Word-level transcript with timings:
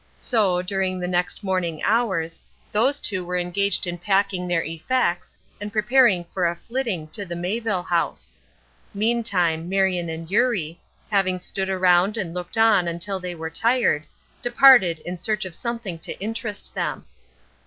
So, 0.17 0.63
during 0.63 0.99
the 0.99 1.07
next 1.07 1.43
morning 1.43 1.83
hours, 1.83 2.41
those 2.71 2.99
two 2.99 3.23
were 3.23 3.37
engaged 3.37 3.85
in 3.85 3.99
packing 3.99 4.47
their 4.47 4.63
effects 4.63 5.37
and 5.61 5.71
preparing 5.71 6.23
for 6.33 6.43
a 6.47 6.55
flitting 6.55 7.07
to 7.09 7.23
the 7.23 7.35
Mayville 7.35 7.83
House. 7.83 8.33
Meantime 8.95 9.69
Marion 9.69 10.09
and 10.09 10.27
Eurie, 10.31 10.79
having 11.11 11.39
stood 11.39 11.69
around 11.69 12.17
and 12.17 12.33
looked 12.33 12.57
on 12.57 12.87
until 12.87 13.19
they 13.19 13.35
were 13.35 13.51
tired, 13.51 14.05
departed 14.41 14.97
in 15.05 15.19
search 15.19 15.45
of 15.45 15.53
something 15.53 15.99
to 15.99 16.19
interest 16.19 16.73
them. 16.73 17.05